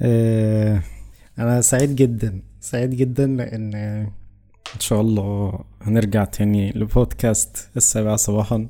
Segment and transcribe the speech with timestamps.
[0.00, 0.82] آه،
[1.38, 3.74] أنا سعيد جدا سعيد جدا لأن
[4.74, 8.68] إن شاء الله هنرجع تاني لبودكاست السابعة صباحا.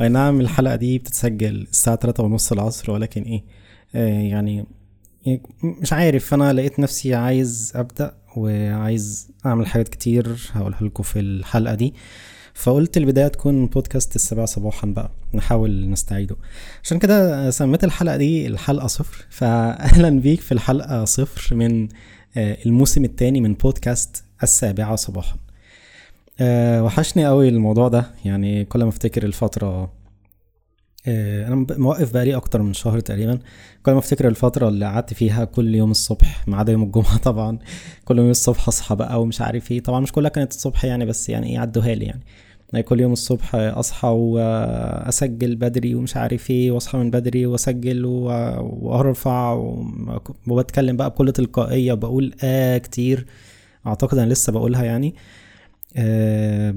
[0.00, 3.44] أي نعم الحلقة دي بتتسجل الساعة تلاتة ونص العصر ولكن إيه
[3.94, 4.66] آه يعني
[5.62, 6.34] مش عارف.
[6.34, 11.94] أنا لقيت نفسي عايز أبدأ وعايز أعمل حاجات كتير هقولها لكم في الحلقة دي.
[12.56, 16.36] فقلت البداية تكون بودكاست السابعة صباحا بقى نحاول نستعيده.
[16.82, 21.88] عشان كده سميت الحلقة دي الحلقة صفر فأهلا بيك في الحلقة صفر من
[22.36, 25.36] آه، الموسم الثاني من بودكاست السابعة صباحا.
[26.40, 28.10] أه وحشني قوي الموضوع ده.
[28.24, 29.90] يعني كل ما افتكر الفترة
[31.06, 33.38] أه أنا موقف بقالي أكتر من شهر تقريبا.
[33.82, 37.58] كل ما افتكر الفترة اللي قعدت فيها كل يوم الصبح ما عدا يوم الجمعة طبعا.
[38.04, 39.82] كل يوم الصبح أصحى بقى ومش عارف إيه.
[39.82, 42.22] طبعا مش كلها كانت الصبح يعني بس يعني إيه عدوها لي يعني.
[42.84, 49.52] كل يوم الصبح أصحى وأسجل بدري ومش عارف إيه وأصحى من بدري وأسجل وأرفع
[50.48, 53.26] وبتكلم بقى بكل تلقائية بقول آه كتير.
[53.86, 55.14] أعتقد أنا لسه بقولها يعني.
[55.96, 56.70] أه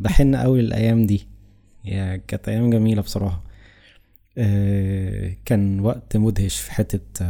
[0.00, 1.26] بحن قوي الأيام دي.
[1.84, 3.42] يعني كانت أيام جميلة بصراحة.
[4.38, 7.26] أه كان وقت مدهش في حتة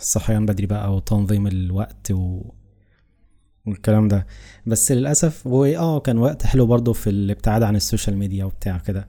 [0.00, 2.42] الصحيان بدري بقى وتنظيم الوقت و
[3.66, 4.26] والكلام ده.
[4.66, 8.78] بس للأسف هو آه كان وقت حلو برضه في الابتعاد عن ال social media وبتاع
[8.78, 9.08] كده.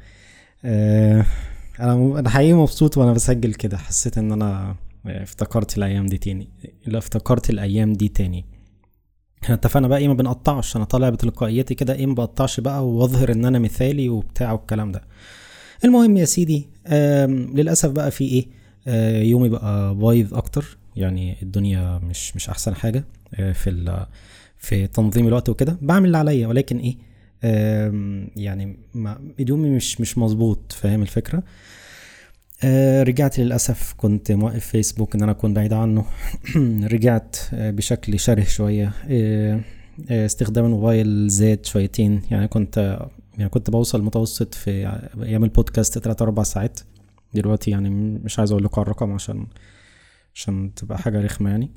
[0.66, 1.26] آه
[1.80, 3.78] أنا أنا حقيقي مبسوط وأنا بسجل كده.
[3.78, 4.76] حسيت إن أنا
[5.06, 6.50] افتكرت الأيام دي تاني.
[6.86, 8.46] لا افتكرت الأيام دي تاني.
[9.44, 10.76] إحنا اتفقنا بقى إيه ما بنقطعش.
[10.76, 15.02] أنا طالع بتلقائيتي كده إيه ما بقطعش بقى وأظهر إن أنا مثالي وبتاع والكلام ده.
[15.86, 16.70] المهم يا سيدي
[17.54, 18.48] للأسف بقى في إيه
[18.88, 20.78] آه يومي بقى بايظ أكتر.
[20.96, 23.70] يعني الدنيا مش مش أحسن حاجة آه في
[24.58, 26.98] في تنظيم الوقت وكده بعمل اللي عليا ولكن إيه
[28.36, 28.78] يعني
[29.40, 31.44] يومي مش مش مظبوط فاهم الفكرة؟
[32.64, 36.06] آه رجعت للأسف كنت موقف فيسبوك إن أنا أكون بعيد عنه.
[36.94, 38.92] رجعت آه بشكل شره شوية.
[39.10, 39.60] آه
[40.10, 42.22] استخدام الموبايل زاد شويتين.
[42.32, 43.00] يعني كنت
[43.38, 46.80] يعني كنت بوصل متوسط في أيام البودكاست تلات أربع ساعات.
[47.34, 49.48] دلوقتي يعني مش عايز أقول لكم الرقم عشان
[50.36, 51.70] عشان تبقى حاجة رخمة يعني.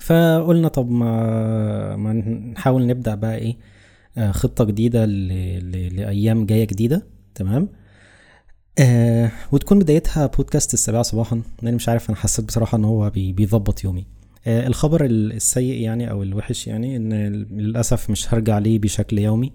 [0.00, 3.56] فقلنا طب ما, ما نحاول نبدأ بقى إيه
[4.18, 5.28] آه خطة جديدة ل...
[5.72, 5.96] ل...
[5.96, 7.68] لأيام جاية جديدة تمام؟
[8.78, 11.42] آه وتكون بدايتها بودكاست السابعة صباحا.
[11.62, 13.32] لأن مش عارف أنا حسيت بصراحة إن هو بي...
[13.32, 14.06] بيظبط يومي.
[14.46, 17.12] آه الخبر السيء يعني أو الوحش يعني إن
[17.50, 19.52] للأسف مش هرجع ليه بشكل يومي.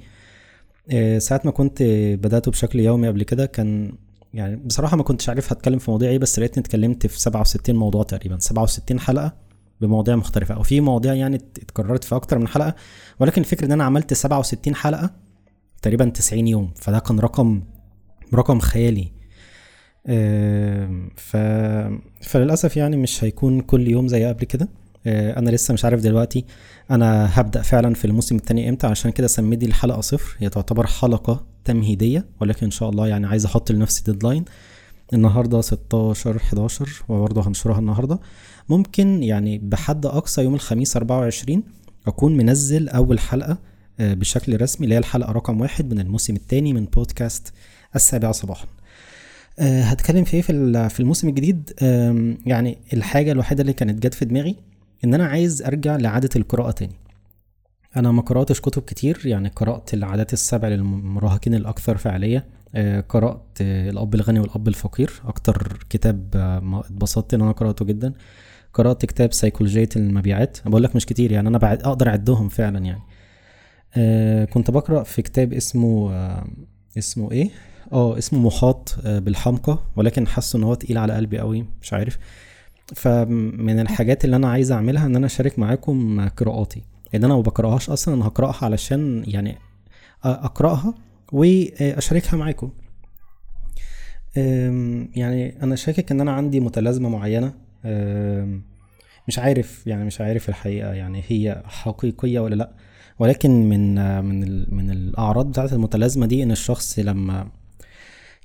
[0.91, 1.83] آه ساعة ما كنت
[2.23, 3.91] بدأته بشكل يومي قبل كده كان
[4.33, 8.03] يعني بصراحة ما كنتش عارف هتكلم في مواضيع إيه بس لقيتني اتكلمت في 67 موضوع
[8.03, 9.33] تقريبا 67 حلقة.
[9.83, 12.75] بمواضيع مختلفة أو في مواضيع يعني اتكررت في أكتر من حلقة
[13.19, 15.09] ولكن الفكرة إن أنا عملت 67 حلقة
[15.81, 17.63] تقريبا 90 يوم فده كان رقم
[18.33, 19.11] رقم خيالي.
[21.15, 21.37] ف...
[22.21, 24.69] فللأسف يعني مش هيكون كل يوم زي قبل كده.
[25.07, 26.45] أنا لسه مش عارف دلوقتي
[26.91, 31.45] أنا هبدأ فعلا في الموسم الثاني إمتى عشان كده سميت الحلقة صفر هي تعتبر حلقة
[31.65, 34.45] تمهيدية ولكن إن شاء الله يعني عايز أحط لنفسي ديدلاين
[35.13, 38.19] النهارده 16 11 وبرضه هنشرها النهارده.
[38.69, 41.63] ممكن يعني بحد أقصى يوم الخميس 24
[42.07, 43.57] أكون منزل أول حلقة
[43.99, 47.53] بشكل رسمي اللي هي الحلقة رقم واحد من الموسم الثاني من بودكاست
[47.95, 48.65] السابعة صباحا.
[49.59, 50.41] هتكلم في إيه
[50.87, 51.73] في الموسم الجديد؟
[52.45, 54.55] يعني الحاجة الوحيدة اللي كانت جت في دماغي
[55.03, 56.95] إن أنا عايز أرجع لعادة القراءة تاني.
[57.95, 62.45] أنا ما قرأتش كتب كتير يعني قرأت العادات السبع للمراهقين الأكثر فعالية.
[63.09, 66.29] قرأت الأب الغني والأب الفقير أكتر كتاب
[66.85, 68.13] اتبسطت إن أنا قرأته جدا.
[68.73, 70.57] قرأت كتاب سيكولوجيه المبيعات.
[70.65, 73.01] بقول لك مش كتير يعني أنا بعد أقدر أعدهم فعلا يعني.
[73.97, 76.47] آه كنت بقرأ في كتاب اسمه آه
[76.97, 77.49] اسمه إيه؟
[77.93, 82.17] آه اسمه محاط آه بالحمقى ولكن حاسه إن هو تقيل على قلبي قوي مش عارف.
[82.95, 86.83] فمن الحاجات اللي أنا عايز أعملها إن أنا أشارك معاكم قراءاتي.
[87.13, 89.57] لأن أنا ما بقرأهاش أصلا أنا هقرأها علشان يعني
[90.23, 90.93] أقرأها
[91.33, 92.71] وأشاركها معاكم.
[95.15, 97.53] يعني أنا شاكك إن أنا عندي متلازمة معينة.
[99.27, 102.71] مش عارف يعني مش عارف الحقيقة يعني هي حقيقية ولا لأ.
[103.19, 103.95] ولكن من
[104.25, 107.51] من من الأعراض بتاعت المتلازمة دي إن الشخص لما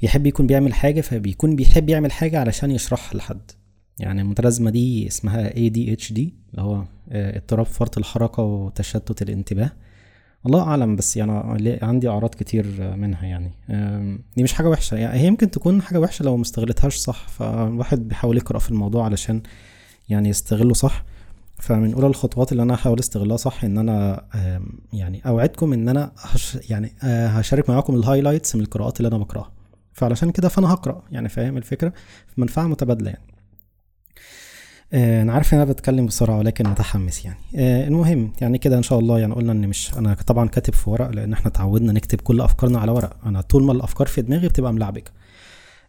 [0.02, 3.50] يحب يكون بيعمل حاجة فبيكون بيحب يعمل حاجة علشان يشرحها لحد.
[3.98, 9.72] يعني المتلازمة دي اسمها ADHD اللي هو اضطراب فرط الحركة وتشتت الانتباه.
[10.46, 13.50] الله أعلم بس يعني عندي أعراض كتير منها يعني.
[14.36, 14.96] دي مش حاجة وحشة.
[14.96, 19.42] يعني هي يمكن تكون حاجة وحشة لو مستغلتهاش صح فالواحد بيحاول يقرأ في الموضوع علشان
[20.08, 21.04] يعني يستغله صح.
[21.56, 24.24] فمن أولى الخطوات اللي أنا هحاول استغلها صح إن أنا
[24.92, 29.50] يعني أوعدكم إن أنا هش يعني هشارك معاكم الهايلايتس من القراءات اللي أنا بقرأها.
[29.92, 31.92] فعلشان كده فأنا هقرأ يعني فاهم الفكرة؟
[32.36, 33.22] منفعة متبادلة يعني.
[33.22, 33.37] آه،
[34.94, 37.38] أنا عارف إن أنا بتكلم بسرعة ولكن متحمس يعني.
[37.56, 40.90] آه، المهم يعني كده إن شاء الله يعني قلنا إن مش أنا طبعا كاتب في
[40.90, 43.16] ورق لأن إحنا اتعودنا نكتب كل أفكارنا على ورق.
[43.26, 45.10] أنا طول ما الأفكار في دماغي بتبقى ملعبكة.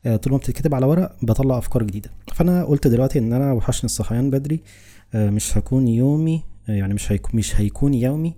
[0.06, 2.10] آه، طول ما بتتكتب على ورق بطلع أفكار جديدة.
[2.36, 4.60] فأنا قلت دلوقتي إن أنا وحشني الصحيان بدري.
[5.14, 8.34] مش هكون يومي يعني مش هيكون مش هيكون يومي.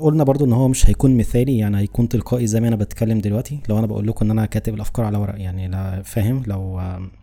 [0.00, 3.60] قلنا برضو إن هو مش هيكون مثالي يعني هيكون تلقائي زي ما أنا بتكلم دلوقتي.
[3.68, 6.80] لو أنا بقول لكم إن أنا كاتب الأفكار على ورق يعني لا فاهم؟ لو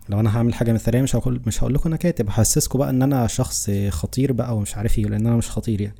[0.09, 2.29] لو أنا هعمل حاجة مثالية مش هقول مش هقول لكم أنا كاتب.
[2.29, 5.95] هحسسكم بقى إن أنا شخص خطير بقى ومش عارف إيه لأن أنا مش خطير يعني.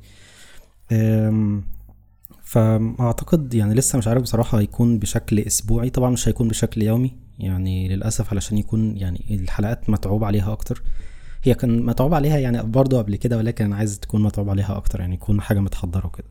[2.42, 5.90] فأعتقد يعني لسه مش عارف بصراحة هيكون بشكل أسبوعي.
[5.90, 10.82] طبعا مش هيكون بشكل يومي يعني للأسف علشان يكون يعني الحلقات متعوب عليها أكتر.
[11.42, 15.00] هي كان متعوب عليها يعني برضه قبل كده ولكن أنا عايز تكون متعوب عليها أكتر
[15.00, 16.28] يعني يكون حاجة متحضرة وكده.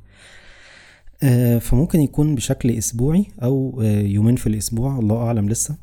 [1.23, 5.77] آه فممكن يكون بشكل أسبوعي أو آه يومين في الأسبوع الله أعلم لسه.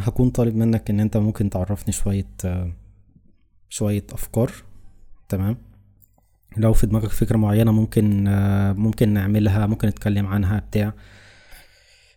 [0.00, 2.72] هكون طالب منك إن أنت ممكن تعرفني شوية آه
[3.68, 4.52] شوية أفكار.
[5.28, 5.56] تمام؟
[6.56, 8.24] لو في دماغك فكرة معينة ممكن
[8.76, 10.92] ممكن نعملها ممكن نتكلم عنها بتاع.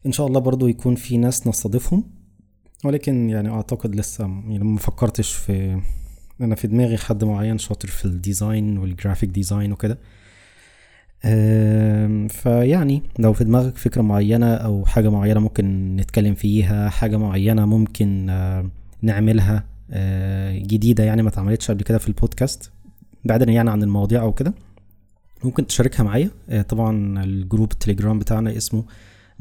[0.06, 2.04] إن شاء الله برضو يكون في ناس نستضيفهم
[2.86, 5.81] ولكن يعني أعتقد لسه يعني ما فكرتش في
[6.42, 9.98] أنا في دماغي حد معين شاطر في ال design وال graphic design وكده.
[12.28, 18.26] فيعني لو في دماغك فكرة معينة أو حاجة معينة ممكن نتكلم فيها حاجة معينة ممكن
[19.02, 19.64] نعملها
[20.52, 22.72] جديدة يعني ما اتعملتش قبل كده في البودكاست
[23.26, 24.54] بعيدا يعني عن المواضيع أو كده
[25.44, 26.30] ممكن تشاركها معايا.
[26.70, 28.84] طبعا الجروب التليجرام بتاعنا اسمه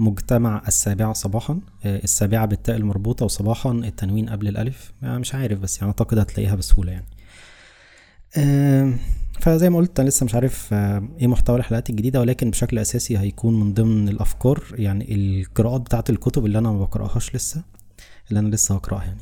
[0.00, 1.61] مجتمع السابعة صباحا.
[1.85, 4.93] السابعة بالتاء المربوطة وصباحا التنوين قبل الألف.
[5.02, 7.06] مش عارف بس يعني أعتقد هتلاقيها بسهولة يعني.
[9.41, 13.61] فزي ما قلت أنا لسه مش عارف إيه محتوى الحلقات الجديدة ولكن بشكل أساسي هيكون
[13.61, 17.62] من ضمن الأفكار يعني القراءات بتاعة الكتب اللي أنا ما بقرأهاش لسه
[18.29, 19.20] اللي أنا لسه هقرأها يعني.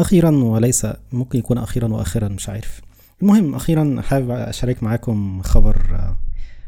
[0.00, 2.80] أخيرا وليس ممكن يكون أخيرا واخرا مش عارف.
[3.22, 6.14] المهم أخيرا حابب أشارك معاكم خبر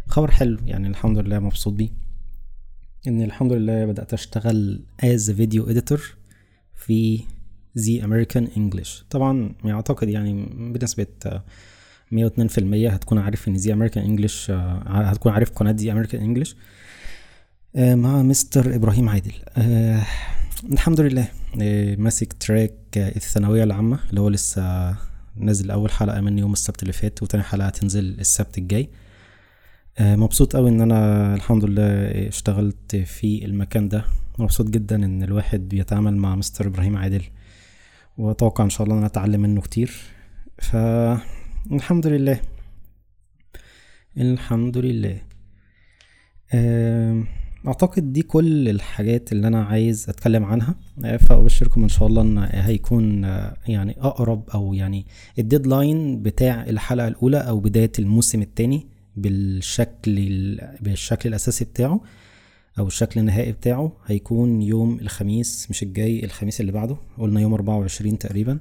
[0.06, 2.07] خبر حلو يعني الحمد لله مبسوط بيه.
[3.06, 6.14] إن الحمد لله بدأت أشتغل as video editor
[6.74, 7.20] في
[7.74, 10.46] ZAmericanEnglish طبعا أعتقد يعني
[12.48, 14.50] في المية هتكون عارف إن ZAmericanEnglish
[14.86, 16.56] هتكون عارف قناة ZAmericanEnglish
[17.74, 19.32] مع مستر إبراهيم عادل.
[19.56, 20.02] آه
[20.72, 21.28] الحمد لله
[21.62, 24.96] آه ماسك تراك الثانوية العامة اللي هو لسه
[25.36, 28.82] نازل أول حلقة من يوم السبت اللي فات وتاني حلقة هتنزل السبت الجاي.
[28.82, 29.07] آه
[30.00, 31.82] مبسوط قوي إن أنا الحمد لله
[32.28, 34.04] اشتغلت في المكان ده.
[34.38, 37.22] مبسوط جدا إن الواحد بيتعامل مع مستر إبراهيم عادل
[38.18, 39.92] وأتوقع إن شاء الله إن أنا أتعلم منه كتير.
[40.58, 40.76] ف
[41.72, 42.40] الحمد لله.
[44.16, 45.18] الحمد لله.
[47.66, 50.74] أعتقد دي كل الحاجات اللي أنا عايز أتكلم عنها.
[51.18, 53.22] فأبشركم إن شاء الله إن هيكون
[53.68, 55.06] يعني أقرب أو يعني
[55.38, 58.86] الديدلاين بتاع الحلقة الأولى أو بداية الموسم الثاني
[59.22, 60.14] بالشكل
[60.80, 62.00] بالشكل الأساسي بتاعه
[62.78, 66.96] أو الشكل النهائي بتاعه هيكون يوم الخميس مش الجاي الخميس اللي بعده.
[67.18, 68.58] قلنا يوم 24 تقريبا.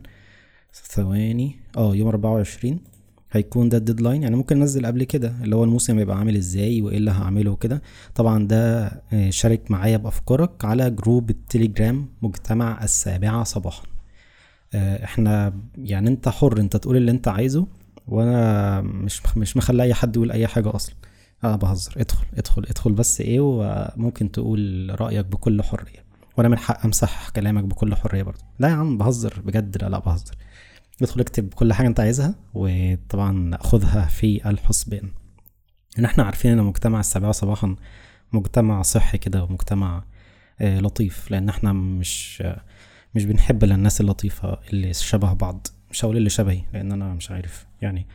[0.74, 1.56] ثواني.
[1.77, 2.80] آه يوم 24
[3.31, 4.24] هيكون ده ال deadline.
[4.24, 7.81] يعني ممكن ننزل قبل كده اللي هو الموسم هيبقى عامل إزاي وإيه اللي هعمله وكده.
[8.15, 8.92] طبعا ده
[9.30, 13.83] شارك معايا بأفكارك على group التليجرام مجتمع السابعة صباحا.
[14.75, 17.68] إحنا يعني أنت حر أنت تقول اللي أنت عايزه.
[18.07, 20.95] وأنا مش مش مخلي اي حد يقول اي حاجة أصلا.
[21.44, 21.94] أنا بهزر.
[21.97, 26.06] ادخل ادخل ادخل بس إيه وممكن تقول رأيك بكل حرية.
[26.37, 28.44] وأنا من حق امسح كلامك بكل حرية برضه.
[28.59, 29.83] لا يا عم بهزر بجد.
[29.83, 30.35] لا لا بهزر.
[31.02, 35.11] ادخل اكتب كل حاجة انت عايزها وطبعا خدها في الحسبان.
[35.99, 37.76] إن إحنا عارفين إن مجتمع السابعة صباحا
[38.33, 40.04] مجتمع صحي كده ومجتمع
[40.61, 41.31] آه لطيف.
[41.31, 42.44] لأن إحنا مش
[43.16, 45.68] مش بنحب الناس اللطيفة اللي شبه بعض.
[45.92, 48.06] مش هقول اللي شبهي لأن أنا مش عارف يعني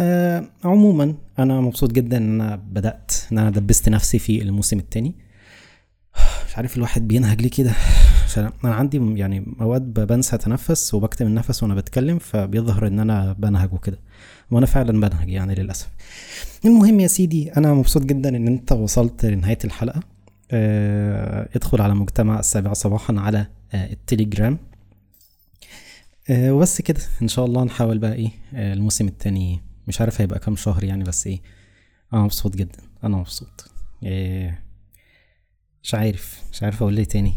[0.00, 5.14] آه عموما أنا مبسوط جدا إن أنا بدأت إن أنا دبست نفسي في الموسم التاني.
[6.48, 7.72] مش عارف الواحد بينهج ليه كده
[8.24, 13.72] عشان أنا عندي يعني أوقات بنسى أتنفس وبكتم النفس وأنا بتكلم فبيظهر إن أنا بنهج
[13.72, 13.98] وكده.
[14.50, 15.88] وأنا فعلا بنهج يعني للأسف.
[16.64, 20.00] المهم يا سيدي أنا مبسوط جدا إن أنت وصلت لنهاية الحلقة.
[20.50, 24.58] آه ادخل على مجتمع السابعة صباحا على آه التليجرام.
[26.30, 27.00] آه وبس كده.
[27.22, 31.04] إن شاء الله نحاول بقى إيه آه الموسم التاني مش عارف هيبقى كام شهر يعني
[31.04, 31.40] بس إيه
[32.12, 33.70] أنا مبسوط جدا أنا مبسوط.
[34.02, 34.62] إيه
[35.82, 37.32] مش عارف مش عارف أقول إيه تاني.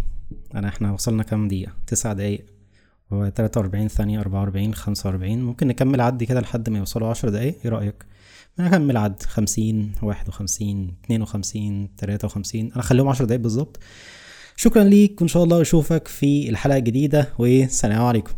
[0.55, 2.45] أنا إحنا وصلنا كام دقيقة؟ تسع دقايق.
[3.11, 7.55] و 43 ثانية 44 45 ممكن نكمل عد كده لحد ما يوصلوا 10 دقايق.
[7.65, 8.05] إيه رأيك؟
[8.59, 13.79] نكمل عد 50 51 52 53 أنا اخليهم 10 دقايق بالظبط.
[14.55, 18.33] شكرا ليك وإن شاء الله أشوفك في الحلقة الجديدة والسلام عليكم.